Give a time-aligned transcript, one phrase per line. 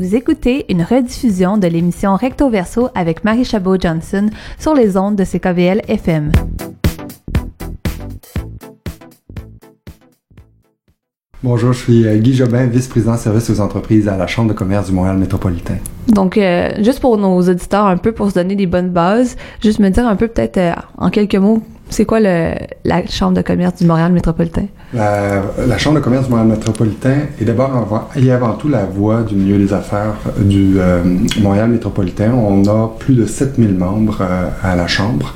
[0.00, 5.24] Vous écoutez une rediffusion de l'émission Recto Verso avec Marie Chabot-Johnson sur les ondes de
[5.24, 6.32] CKVL FM.
[11.42, 14.86] Bonjour, je suis euh, Guy Jobin, vice-président service aux entreprises à la Chambre de commerce
[14.86, 15.76] du Montréal métropolitain.
[16.08, 19.80] Donc, euh, juste pour nos auditeurs, un peu pour se donner des bonnes bases, juste
[19.80, 22.54] me dire un peu peut-être euh, en quelques mots c'est quoi le,
[22.84, 24.66] la Chambre de commerce du Montréal métropolitain?
[24.94, 29.34] La, Chambre de commerce du Montréal métropolitain est d'abord et avant tout la voix du
[29.34, 31.02] milieu des affaires du euh,
[31.40, 32.32] Montréal métropolitain.
[32.32, 35.34] On a plus de 7000 membres euh, à la Chambre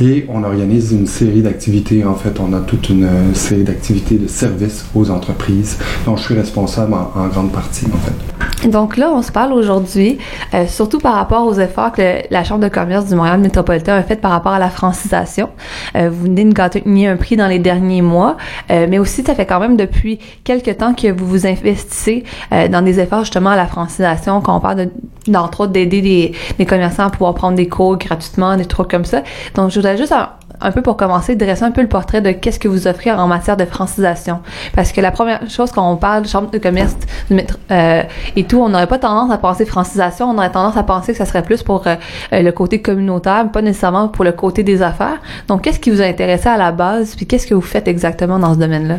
[0.00, 2.04] et on organise une série d'activités.
[2.04, 6.34] En fait, on a toute une série d'activités de services aux entreprises dont je suis
[6.34, 8.33] responsable en, en grande partie, en fait.
[8.64, 10.18] Donc là, on se parle aujourd'hui,
[10.54, 14.02] euh, surtout par rapport aux efforts que la Chambre de commerce du Montréal métropolitain a
[14.02, 15.50] fait par rapport à la francisation.
[15.96, 18.36] Euh, vous venez de gagner un prix dans les derniers mois,
[18.70, 22.68] euh, mais aussi ça fait quand même depuis quelques temps que vous vous investissez euh,
[22.68, 24.88] dans des efforts justement à la francisation, quand on parle
[25.26, 29.22] d'entre autres d'aider les, commerçants à pouvoir prendre des cours gratuitement, des trucs comme ça.
[29.54, 30.14] Donc je voudrais juste
[30.60, 33.26] un peu pour commencer, dresser un peu le portrait de qu'est-ce que vous offrez en
[33.26, 34.40] matière de francisation.
[34.74, 36.96] Parce que la première chose, quand on parle de chambre de commerce
[37.70, 38.02] euh,
[38.36, 41.18] et tout, on n'aurait pas tendance à penser francisation, on aurait tendance à penser que
[41.18, 41.96] ça serait plus pour euh,
[42.32, 45.20] le côté communautaire, pas nécessairement pour le côté des affaires.
[45.48, 48.38] Donc, qu'est-ce qui vous a intéressé à la base, puis qu'est-ce que vous faites exactement
[48.38, 48.96] dans ce domaine-là?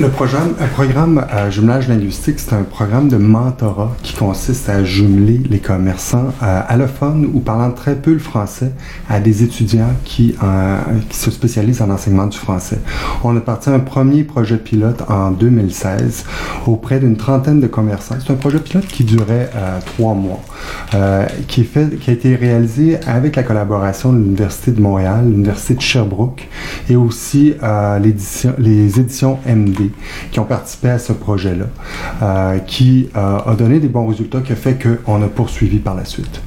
[0.00, 4.84] Le programme, un programme à jumelage linguistique, c'est un programme de mentorat qui consiste à
[4.84, 8.72] jumeler les commerçants euh, allophones ou parlant très peu le français
[9.08, 12.78] à des étudiants qui euh, qui se spécialise en enseignement du français.
[13.24, 16.24] On a parti un premier projet pilote en 2016
[16.66, 18.16] auprès d'une trentaine de commerçants.
[18.24, 20.42] C'est un projet pilote qui durait euh, trois mois,
[20.94, 26.48] euh, qui, a été réalisé avec la collaboration de l'Université de Montréal, l'Université de Sherbrooke
[26.88, 29.90] et aussi euh, les éditions MD
[30.30, 31.66] qui ont participé à ce projet-là,
[32.22, 35.94] euh, qui euh, a donné des bons résultats, qui a fait qu'on a poursuivi par
[35.94, 36.40] la suite.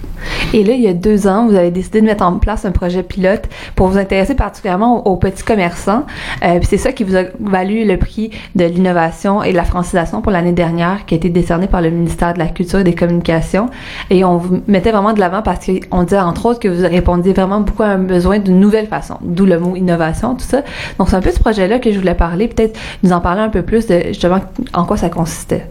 [0.53, 2.71] Et là, il y a deux ans, vous avez décidé de mettre en place un
[2.71, 3.43] projet pilote
[3.75, 6.05] pour vous intéresser particulièrement aux, petits commerçants.
[6.43, 10.21] Euh, c'est ça qui vous a valu le prix de l'innovation et de la francisation
[10.21, 12.95] pour l'année dernière, qui a été décerné par le ministère de la Culture et des
[12.95, 13.69] Communications.
[14.09, 17.33] Et on vous mettait vraiment de l'avant parce qu'on disait entre autres que vous répondiez
[17.33, 20.63] vraiment beaucoup à un besoin d'une nouvelle façon, d'où le mot innovation, tout ça.
[20.97, 23.49] Donc c'est un peu ce projet-là que je voulais parler, peut-être nous en parler un
[23.49, 24.39] peu plus de justement
[24.73, 25.67] en quoi ça consistait.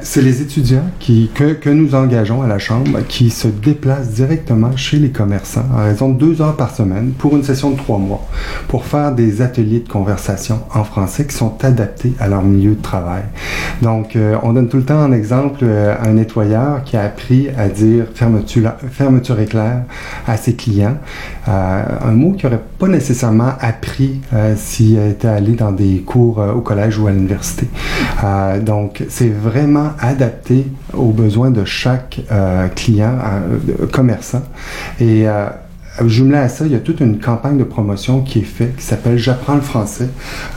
[0.00, 5.10] C'est les étudiants que, nous engageons à la Chambre qui se déplacent directement chez les
[5.10, 8.26] commerçants en raison de deux heures par semaine pour une session de trois mois
[8.68, 12.80] pour faire des ateliers de conversation en français qui sont adaptés à leur milieu de
[12.80, 13.24] travail.
[13.82, 17.48] Donc, euh, on donne tout le temps un exemple euh, un nettoyeur qui a appris
[17.56, 19.82] à dire fermeture, éclair
[20.26, 20.96] à ses clients.
[21.48, 24.20] Euh, un mot qu'il n'aurait pas nécessairement appris
[24.56, 27.68] s'il était allé dans des cours au collège ou à l'université.
[28.64, 29.65] donc, c'est vrai
[30.00, 34.42] adapté aux besoins de chaque euh, client, euh, commerçant.
[35.00, 35.48] Et euh,
[36.04, 38.84] jumelé à ça, il y a toute une campagne de promotion qui est faite qui
[38.84, 40.08] s'appelle J'apprends le français,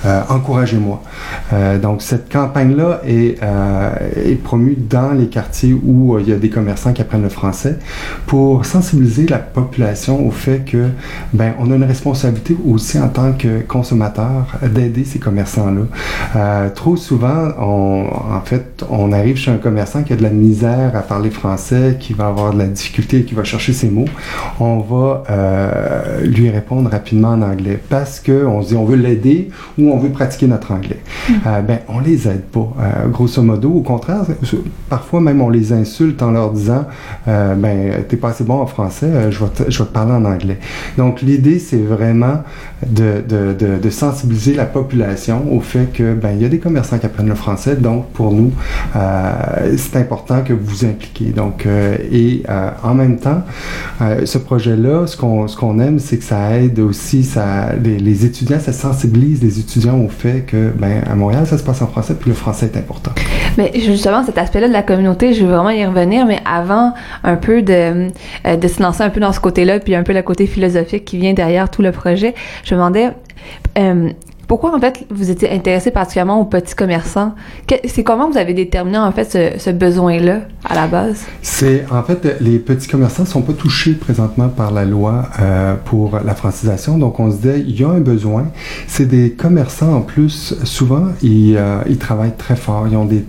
[0.05, 1.01] euh, encouragez-moi.
[1.53, 6.33] Euh, donc cette campagne-là est, euh, est, promue dans les quartiers où euh, il y
[6.33, 7.77] a des commerçants qui apprennent le français
[8.25, 10.87] pour sensibiliser la population au fait que
[11.33, 15.81] ben on a une responsabilité aussi en tant que consommateur d'aider ces commerçants-là.
[16.35, 20.29] Euh, trop souvent, on, en fait, on arrive chez un commerçant qui a de la
[20.29, 24.05] misère à parler français, qui va avoir de la difficulté, qui va chercher ses mots.
[24.59, 28.95] On va euh, lui répondre rapidement en anglais parce que on se dit on veut
[28.95, 30.99] l'aider ou on veut pratiquer notre anglais.
[31.29, 31.33] Mm.
[31.45, 32.73] Euh, ben on les aide pas.
[32.79, 34.21] Euh, grosso modo, au contraire,
[34.89, 36.85] parfois même on les insulte en leur disant
[37.27, 40.13] euh, ben t'es pas assez bon en français, je vais te, je vais te parler
[40.13, 40.57] en anglais.
[40.97, 42.43] Donc l'idée c'est vraiment
[42.85, 46.59] de, de, de, de, sensibiliser la population au fait que ben il y a des
[46.59, 48.51] commerçants qui apprennent le français, donc pour nous
[49.77, 51.31] c'est important que vous vous impliquez.
[51.31, 51.67] Donc
[52.11, 52.43] et
[52.83, 53.43] en même temps,
[54.25, 58.25] ce projet là, ce qu'on ce qu'on aime, c'est que ça aide aussi ça, les,
[58.25, 61.87] étudiants, ça sensibilise les étudiants au fait que, ben, à Montréal, ça se passe en
[61.87, 63.11] français, puis le français est important.
[63.57, 66.93] Mais justement, cet aspect-là de la communauté, je veux vraiment y revenir, mais avant
[67.23, 68.07] un peu de,
[68.47, 71.05] euh, de se lancer un peu dans ce côté-là, puis un peu le côté philosophique
[71.05, 72.33] qui vient derrière tout le projet,
[72.63, 73.09] je me demandais,
[73.77, 74.09] euh,
[74.49, 77.35] pourquoi en fait vous étiez intéressé particulièrement aux petits commerçants
[77.85, 81.23] C'est comment vous avez déterminé en fait ce, besoin-là à la base?
[81.43, 86.19] C'est en fait les petits commerçants sont pas touchés présentement par la loi euh, pour
[86.25, 88.47] la francisation, donc on se dit il y a un besoin.
[88.87, 93.23] C'est des commerçants en plus souvent ils, euh, ils travaillent très fort, ils ont des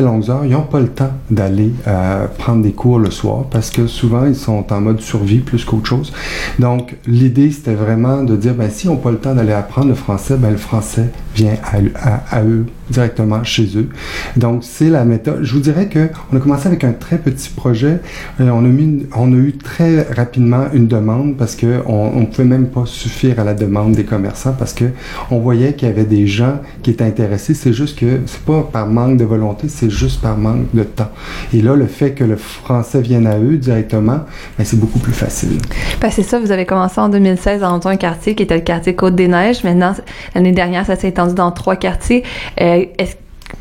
[0.00, 3.70] longues heures, ils n'ont pas le temps d'aller euh, prendre des cours le soir parce
[3.70, 6.12] que souvent ils sont en mode survie plus qu'autre chose.
[6.58, 9.88] Donc l'idée c'était vraiment de dire ben si on n'a pas le temps d'aller apprendre
[9.88, 13.88] le français, ben le français vient à, à eux directement chez eux.
[14.36, 15.40] Donc, c'est la méthode.
[15.42, 18.00] Je vous dirais que on a commencé avec un très petit projet.
[18.40, 22.84] Et on a eu très rapidement une demande parce que on, ne pouvait même pas
[22.86, 24.86] suffire à la demande des commerçants parce que
[25.30, 27.54] on voyait qu'il y avait des gens qui étaient intéressés.
[27.54, 31.10] C'est juste que c'est pas par manque de volonté, c'est juste par manque de temps.
[31.52, 34.20] Et là, le fait que le français vienne à eux directement,
[34.58, 35.58] ben, c'est beaucoup plus facile.
[36.00, 36.38] Ben, c'est ça.
[36.38, 39.64] Vous avez commencé en 2016 dans un quartier qui était le quartier Côte-des-Neiges.
[39.64, 39.94] Maintenant,
[40.34, 42.24] l'année dernière, ça s'est étendu dans trois quartiers.
[42.60, 43.16] Euh, est-ce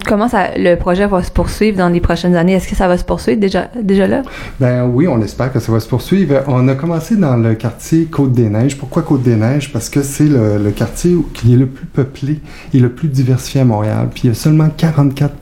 [0.05, 2.53] comment ça, le projet va se poursuivre dans les prochaines années?
[2.53, 4.21] Est-ce que ça va se poursuivre déjà, déjà là?
[4.59, 6.43] Ben oui, on espère que ça va se poursuivre.
[6.47, 8.77] On a commencé dans le quartier Côte-des-Neiges.
[8.77, 9.71] Pourquoi Côte-des-Neiges?
[9.71, 12.39] Parce que c'est le, quartier qui est le plus peuplé
[12.73, 14.09] et le plus diversifié à Montréal.
[14.13, 15.33] Puis il y a seulement 44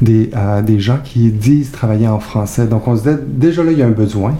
[0.00, 2.66] des, euh, des gens qui disent travailler en français.
[2.66, 4.34] Donc on se dit, déjà là, il y a un besoin.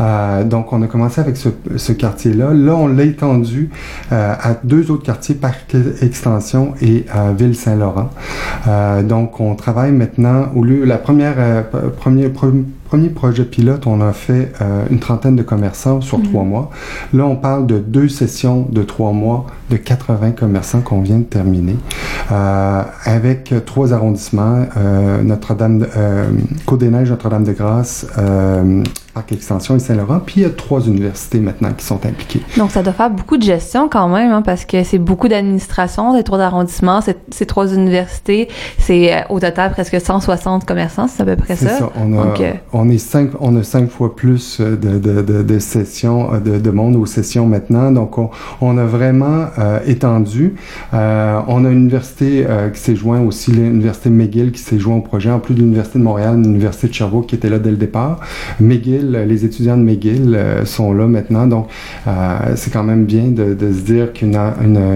[0.00, 2.52] Euh, donc on a commencé avec ce, quartier-là.
[2.54, 3.70] Là, on l'a étendu
[4.12, 7.04] euh, à deux autres quartiers, Parc Extension et
[7.36, 8.10] Ville-Saint-Laurent.
[8.66, 11.62] Euh, donc, on travaille maintenant, au lieu, la première, euh,
[11.96, 16.24] premier, premier projet pilote, on a fait euh, une trentaine de commerçants sur mhm.
[16.24, 16.70] trois mois.
[17.12, 21.24] Là, on parle de deux sessions de trois mois de 80 commerçants qu'on vient de
[21.24, 21.76] terminer,
[22.28, 24.66] avec trois arrondissements,
[25.22, 25.86] Notre-Dame,
[26.66, 28.06] Côte-des-Neiges, Notre-Dame-de-Grâce,
[29.14, 30.20] Parc Extension et Saint-Laurent.
[30.24, 32.40] Puis il y a trois universités maintenant qui sont impliquées.
[32.56, 36.14] Donc ça doit faire beaucoup de gestion quand même, hein, parce que c'est beaucoup d'administration,
[36.14, 37.00] des trois arrondissements,
[37.30, 38.48] ces trois universités.
[38.78, 41.68] C'est euh, au total presque 160 commerçants, c'est à peu près ça.
[41.68, 41.90] C'est ça.
[41.96, 45.58] On a, euh, on, est cinq, on a cinq fois plus de, de, de, de
[45.58, 47.90] sessions, de, de, monde aux sessions maintenant.
[47.92, 48.30] Donc on,
[48.60, 50.54] on a vraiment euh, étendu.
[50.94, 55.00] Euh, on a une université qui s'est joint aussi, l'université McGill qui s'est joint au
[55.00, 57.76] projet, en plus de l'université de Montréal, l'université de Sherbrooke qui était là dès le
[57.76, 58.20] départ.
[58.60, 61.68] McGill les étudiants de McGill euh, sont là maintenant, donc
[62.06, 64.38] euh, c'est quand même bien de, se dire qu'une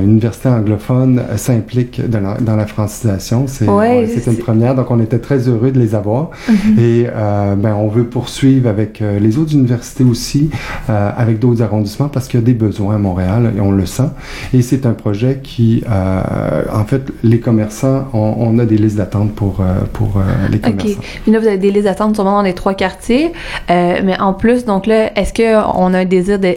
[0.02, 3.46] université anglophone s'implique dans, la, francisation.
[3.46, 6.30] C'est une première, donc on était très heureux de les avoir.
[6.48, 6.78] Mm-hmm.
[6.78, 10.50] Et euh, ben, on veut poursuivre avec les autres universités aussi,
[10.88, 14.10] avec d'autres arrondissements, parce qu'il y a des besoins à Montréal et on le sent.
[14.52, 19.62] Et c'est un projet qui, en fait, les commerçants, on, a des listes d'attente pour,
[19.92, 20.20] pour
[20.50, 20.98] les commerçants.
[20.98, 21.20] OK.
[21.22, 23.32] Puis là, vous avez des listes d'attente sûrement dans les trois quartiers.
[23.70, 26.56] Euh, mais en plus, donc là, est-ce qu'on a un désir de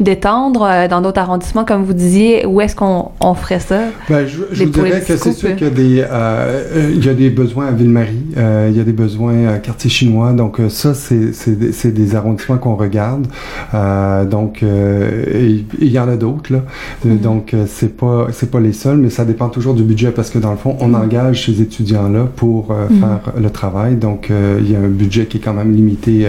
[0.00, 3.80] d'étendre euh, dans d'autres arrondissements, comme vous disiez, où est-ce qu'on on ferait ça?
[4.08, 7.08] Ben, je, je vous dirais que c'est sûr qu'il y a des, euh, il y
[7.08, 10.60] a des besoins à Ville-Marie, euh, il y a des besoins à Quartier Chinois, donc
[10.60, 13.26] euh, ça, c'est, des arrondissements qu'on regarde.
[13.74, 16.60] Euh, donc, il y en a d'autres, là.
[17.04, 17.20] Mm-hmm.
[17.20, 20.38] Donc, c'est pas, c'est pas les seuls, mais ça dépend toujours du budget parce que
[20.38, 21.02] dans le fond, on mm-hmm.
[21.02, 23.00] engage ces étudiants-là pour mm-hmm.
[23.00, 23.96] faire le travail.
[23.96, 26.28] Donc, il y a un budget qui est quand même limité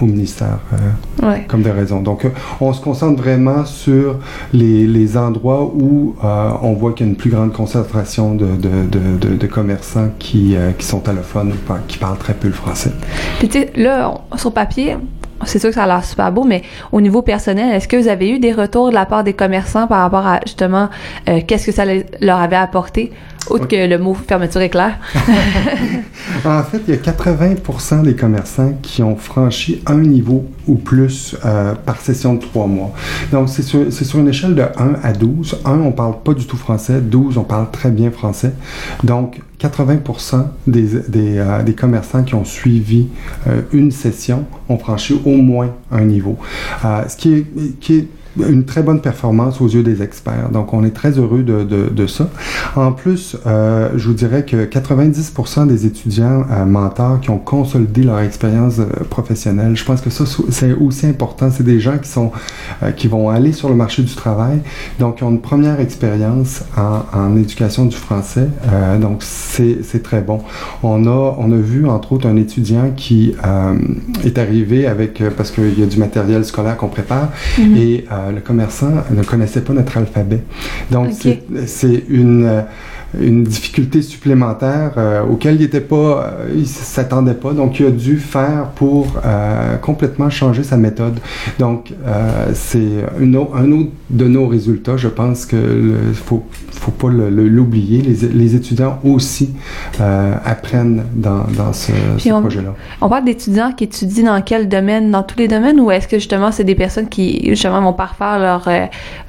[0.00, 0.60] au ministère,
[1.22, 1.44] ouais.
[1.48, 2.00] comme des raisons.
[2.00, 2.26] Donc,
[2.60, 4.16] on se concentre vraiment sur
[4.52, 10.10] les, endroits où euh, on voit qu'il y a une plus grande concentration de, commerçants
[10.18, 11.52] qui, euh, qui sont allophones
[11.88, 12.92] qui parlent très peu le français.
[13.38, 14.96] Puis tu sais, là, sur papier,
[15.44, 18.08] c'est sûr que ça a l'air super beau, mais au niveau personnel, est-ce que vous
[18.08, 20.88] avez eu des retours de la part des commerçants par rapport à justement
[21.28, 21.84] euh, qu'est-ce que ça
[22.20, 23.12] leur avait apporté,
[23.50, 24.98] outre que le mot fermeture éclair?
[26.44, 31.36] en fait, il y a 80 des commerçants qui ont franchi un niveau ou plus
[31.44, 32.92] euh, par session de trois mois.
[33.32, 34.66] Donc, c'est sur, une échelle de 1
[35.02, 35.60] à 12.
[35.64, 37.00] 1, on parle pas du tout français.
[37.00, 38.52] 12, on parle très bien français.
[39.02, 43.08] Donc, 80% des, des, euh, des, commerçants qui ont suivi
[43.48, 46.36] euh, une session ont franchi au moins un niveau.
[46.82, 47.46] Ce qui est,
[47.80, 48.08] qui est
[48.48, 50.50] une très bonne performance aux yeux des experts.
[50.52, 52.28] Donc, on est très heureux de, de, de ça.
[52.76, 58.02] En plus, euh, je vous dirais que 90% des étudiants euh, mentors qui ont consolidé
[58.02, 61.50] leur expérience euh, professionnelle, je pense que ça, c'est aussi important.
[61.50, 62.32] C'est des gens qui sont,
[62.82, 64.60] euh, qui vont aller sur le marché du travail,
[64.98, 68.48] donc qui ont une première expérience en, en éducation du français.
[69.00, 70.40] Donc, c'est très bon.
[70.82, 73.34] On a, on a vu, entre autres, un étudiant qui
[74.24, 77.76] est arrivé avec, parce qu'il y a du matériel scolaire qu'on prépare, mm-hmm.
[77.76, 80.42] et le commerçant ne connaissait pas notre alphabet.
[80.90, 81.10] Donc,
[81.66, 82.64] c'est une
[83.18, 87.52] une difficulté supplémentaire euh, auquel il n'était pas, euh, il s'attendait pas.
[87.52, 91.18] Donc, il a dû faire pour euh, complètement changer sa méthode.
[91.58, 91.92] Donc,
[92.54, 94.96] c'est un autre de nos résultats.
[94.96, 95.56] Je pense que
[96.14, 98.02] faut, faut pas l'oublier.
[98.02, 99.50] Les, les, étudiants aussi
[99.98, 102.74] apprennent dans, dans ce, ce projet-là.
[103.00, 106.16] On parle d'étudiants qui étudient dans quel domaine, dans tous les domaines, ou est-ce que
[106.16, 108.68] justement c'est des personnes qui justement vont parfaire leur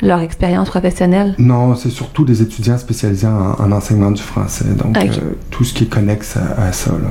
[0.01, 1.36] leur expérience professionnelle?
[1.38, 4.65] Non, c'est surtout des étudiants spécialisés en, en enseignement du français.
[4.65, 5.09] Donc, euh,
[5.51, 6.91] tout ce qui est connexe à, ça.
[6.91, 7.09] Là.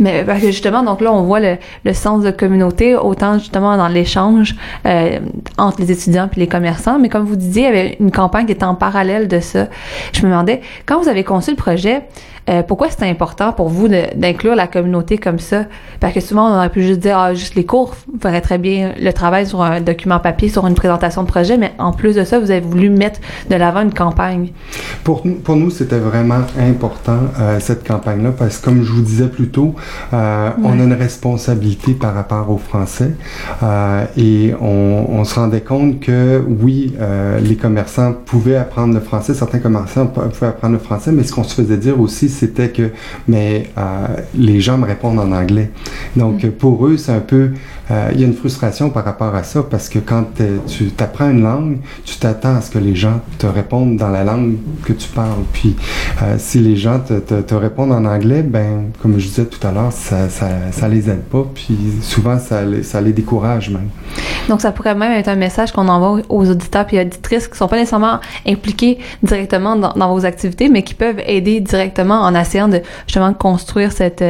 [0.00, 4.54] Mais justement, donc là, on voit le, le, sens de communauté, autant justement dans l'échange
[4.86, 5.18] euh,
[5.58, 6.98] entre les étudiants et les commerçants.
[6.98, 9.66] Mais comme vous disiez, il y avait une campagne qui était en parallèle de ça.
[10.12, 12.02] Je me demandais, quand vous avez conçu le projet,
[12.48, 15.66] euh, pourquoi c'est important pour vous d'inclure la communauté comme ça?
[16.00, 18.92] Parce que souvent, on aurait pu juste dire, ah, juste les cours ferait très bien
[19.00, 22.24] le travail sur un document papier, sur une présentation de projet, mais en plus de
[22.24, 24.52] ça, vous avez voulu mettre de l'avant une campagne.
[25.04, 29.28] Pour, pour nous, c'était vraiment important, euh, cette campagne-là, parce que comme je vous disais
[29.28, 29.74] plus tôt,
[30.12, 33.12] euh, on a une responsabilité par rapport aux Français
[33.62, 39.00] euh, et on, on, se rendait compte que oui, euh, les commerçants pouvaient apprendre le
[39.00, 42.70] français, certains commerçants pouvaient apprendre le français, mais ce qu'on se faisait dire aussi, c'était
[42.70, 42.90] que
[43.28, 45.70] mais euh, les gens me répondent en anglais.
[46.16, 46.50] Donc mm.
[46.52, 47.50] pour eux, c'est un peu
[47.90, 51.30] euh, il y a une frustration par rapport à ça parce que quand tu apprends
[51.30, 54.92] une langue, tu t'attends à ce que les gens te répondent dans la langue que
[54.92, 55.42] tu parles.
[55.52, 55.76] Puis
[56.22, 59.92] euh, si les gens te, répondent en anglais, ben comme je disais tout à l'heure,
[59.92, 61.44] ça, ça, les aide pas.
[61.54, 63.88] Puis souvent, ça, ça les décourage même.
[64.48, 67.68] Donc ça pourrait même être un message qu'on envoie aux auditeurs et auditrices qui sont
[67.68, 72.80] pas nécessairement impliqués directement dans, vos activités, mais qui peuvent aider directement en essayant de
[73.06, 74.24] justement construire cette,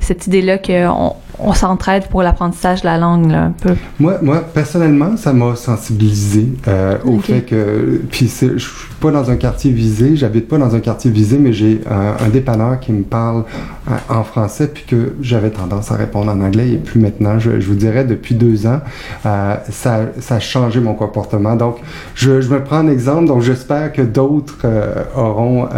[0.00, 3.74] cette idée-là qu'on on s'entraide pour l'apprentissage de la langue, là, un peu.
[3.98, 8.00] Moi, moi personnellement, ça m'a sensibilisé euh, au fait que.
[8.10, 11.52] Puis, je suis pas dans un quartier visé, j'habite pas dans un quartier visé, mais
[11.52, 13.44] j'ai un, un, dépanneur qui me parle
[13.90, 17.58] euh, en français, puis que j'avais tendance à répondre en anglais, et puis maintenant, je,
[17.58, 18.80] je vous dirais, depuis deux ans,
[19.26, 21.56] euh, ça, ça, a changé mon comportement.
[21.56, 21.78] Donc,
[22.14, 25.68] je, je me prends un exemple, donc j'espère que d'autres euh, auront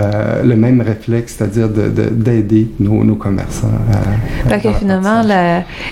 [0.44, 3.68] le même réflexe, c'est-à-dire d'aider de, de, nos, nos, commerçants.
[4.49, 5.23] Que finalement,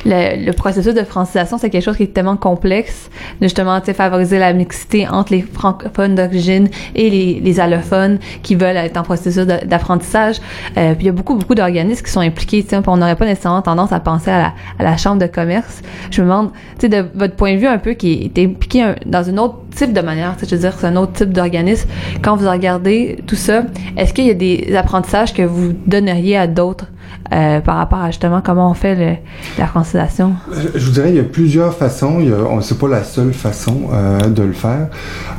[0.05, 4.53] le, le, processus de francisation, c'est quelque chose qui est tellement complexe, justement favoriser la
[4.53, 10.37] mixité entre les francophones d'origine et les, allophones qui veulent être en processus d'apprentissage.
[10.77, 12.65] Euh, puis il y a beaucoup, beaucoup d'organismes qui sont impliqués.
[12.87, 15.83] On n'aurait pas nécessairement tendance à penser à la, chambre de commerce.
[16.11, 18.95] Je me demande, tu sais, de votre point de vue un peu, qui est impliqué
[19.05, 19.57] dans une autre
[19.91, 21.89] de manière, je veux dire, c'est un autre type d'organisme.
[22.23, 23.65] Quand vous regardez tout ça,
[23.97, 26.87] est-ce qu'il y a des apprentissages que vous donneriez à d'autres
[27.33, 29.23] euh, par rapport à justement comment on fait
[29.59, 30.35] la francisation?
[30.75, 32.19] Je vous dirais, il y a plusieurs façons.
[32.21, 34.89] A, c'est pas la seule façon euh, de le faire.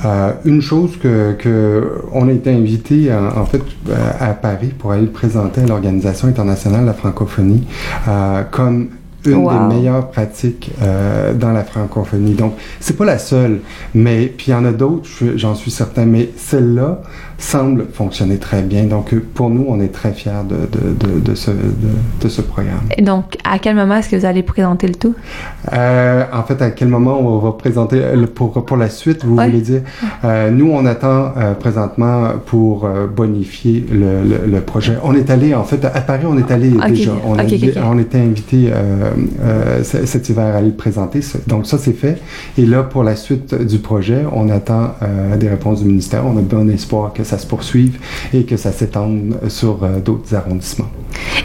[0.05, 3.62] Euh, une chose que, on a été invité en, en fait
[4.19, 7.67] à Paris pour aller le présenter à l'Organisation internationale de la francophonie
[8.51, 8.89] comme
[9.25, 9.51] une wow.
[9.51, 12.33] des meilleures pratiques euh, dans la francophonie.
[12.33, 13.61] Donc, c'est pas la seule,
[13.93, 17.01] mais puis il y en a d'autres, j'en suis certain, mais celle-là,
[17.43, 18.85] semble fonctionner très bien.
[18.85, 22.41] Donc, euh, pour nous, on est très fiers de, de, de, de ce, de, ce,
[22.41, 22.81] programme.
[22.97, 25.13] Et donc, à quel moment est-ce que vous allez présenter le tout?
[25.73, 29.35] Euh, en fait, à quel moment on va présenter le, pour, pour la suite, vous
[29.35, 29.81] voulez dire?
[30.23, 34.97] Euh, nous, on attend euh, présentement pour euh, bonifier le, le, le, projet.
[35.03, 36.89] On est allé, en fait, à Paris, on est allé okay.
[36.89, 37.12] déjà.
[37.25, 37.73] On, okay, a, okay.
[37.83, 41.19] on était invité euh, cet hiver à aller le présenter.
[41.47, 42.21] Donc, ça, c'est fait.
[42.57, 44.95] Et là, pour la suite du projet, on attend
[45.38, 46.25] des réponses du ministère.
[46.25, 47.99] On a bon espoir que ça se poursuive
[48.33, 50.89] et que ça s'étende sur euh, d'autres arrondissements.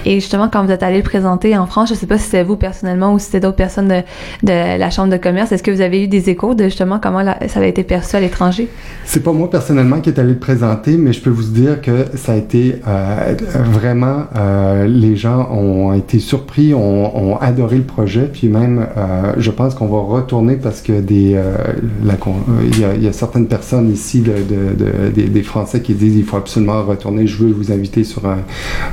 [0.04, 2.28] Et justement, quand vous êtes allé le présenter en France, je ne sais pas si
[2.28, 5.70] c'est vous personnellement ou si c'était d'autres personnes de, la Chambre de commerce, est-ce que
[5.70, 8.68] vous avez eu des échos de justement comment ça avait été perçu à l'étranger?
[9.04, 12.06] C'est pas moi personnellement qui est allé le présenter, mais je peux vous dire que
[12.14, 13.34] ça a été euh,
[13.70, 19.50] vraiment, euh, les gens ont été surpris, ont, adoré le projet, puis même, euh, je
[19.50, 24.74] pense qu'on va retourner parce que il, y a, a certaines personnes ici, de, de,
[24.74, 28.26] de, des, des Français qui disent il faut absolument retourner, je veux vous inviter sur
[28.26, 28.38] un,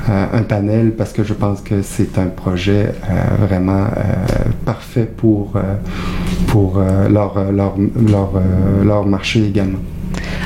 [0.08, 0.65] un panel
[0.96, 4.14] parce que je pense que c'est un projet euh, vraiment euh,
[4.64, 7.08] parfait pour, euh,
[8.84, 9.78] leur marché également.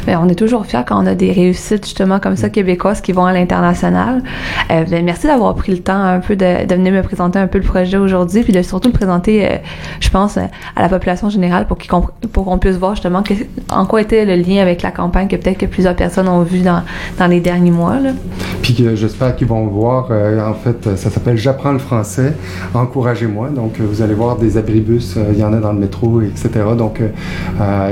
[0.07, 3.13] Bien, on est toujours fiers quand on a des réussites justement comme ça québécoises qui
[3.13, 4.23] vont à l'international.
[4.71, 7.47] Euh, bien, merci d'avoir pris le temps un peu de, de, venir me présenter un
[7.47, 9.57] peu le projet aujourd'hui, puis de surtout le présenter, euh,
[10.01, 12.03] je pense, à la population générale pour qu'on
[12.33, 13.35] pour qu'on puisse voir justement que,
[13.69, 16.61] en quoi était le lien avec la campagne que peut-être que plusieurs personnes ont vu
[16.61, 16.83] dans,
[17.19, 17.99] dans les derniers mois.
[17.99, 18.11] Là.
[18.63, 22.33] Puis que j'espère qu'ils vont voir, euh, en fait, ça s'appelle J'apprends le français,
[22.75, 23.49] encouragez-moi.
[23.51, 26.51] Donc vous allez voir des abribus, il y en a dans le métro, etc.
[26.77, 27.01] Donc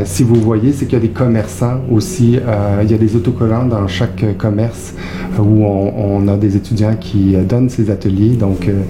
[0.04, 3.16] si vous voyez, c'est qu'il y a des commerçants aussi, euh, il y a des
[3.16, 4.94] autocollants dans chaque commerce
[5.38, 8.36] où on, on a des étudiants qui donnent ces ateliers.
[8.36, 8.82] Donc, euh,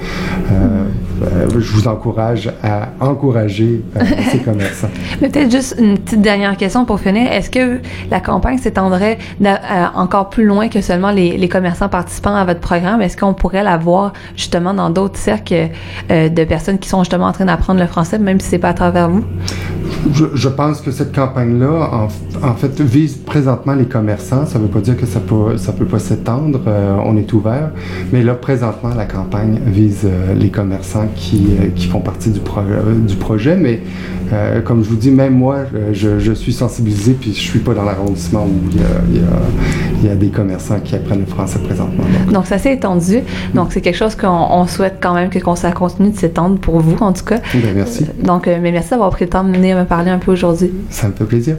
[0.52, 3.82] euh, je vous encourage à encourager
[4.30, 4.90] ces commerçants.
[5.18, 7.32] Peut-être juste une petite dernière question pour finir.
[7.32, 9.18] Est-ce que la campagne s'étendrait
[9.94, 13.00] encore plus loin que seulement les, les, commerçants participants à votre programme?
[13.00, 15.70] Est-ce qu'on pourrait la voir justement dans d'autres cercles
[16.10, 18.74] de personnes qui sont justement en train d'apprendre le français, même si c'est pas à
[18.74, 19.24] travers vous?
[20.12, 22.06] Je, pense que cette campagne-là,
[22.42, 24.46] en, fait, vise présentement les commerçants.
[24.46, 26.60] Ça ne veut pas dire que ça peut, ça peut pas s'étendre.
[26.66, 27.70] Euh, on est ouvert.
[28.12, 32.40] Mais là, présentement, la campagne vise euh, les commerçants qui, euh, qui font partie du,
[32.40, 33.56] du projet.
[33.56, 33.80] Mais
[34.64, 35.60] comme je vous dis, même moi,
[35.92, 39.16] je, je, suis sensibilisé, puis je suis pas dans l'arrondissement où il y, a, il,
[39.16, 39.22] y a,
[40.02, 42.04] il y, a, des commerçants qui apprennent le français présentement.
[42.30, 43.20] Donc, ça s'est étendu.
[43.54, 47.02] Donc, c'est quelque chose qu'on souhaite quand même que ça continue de s'étendre pour vous,
[47.02, 47.40] en tout cas.
[47.54, 48.04] Bien, merci.
[48.22, 50.70] donc, mais merci d'avoir pris le temps de venir parler un peu aujourd'hui.
[50.90, 51.56] Ça me fait plaisir.